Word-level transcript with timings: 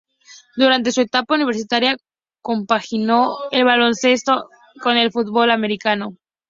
Durante 0.55 0.91
su 0.91 1.01
etapa 1.01 1.35
universitaria 1.35 1.95
compaginó 2.41 3.37
el 3.51 3.65
baloncesto 3.65 4.49
con 4.81 4.97
el 4.97 5.11
fútbol 5.11 5.51
americano. 5.51 6.17